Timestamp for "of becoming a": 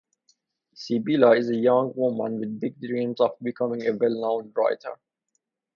3.21-3.95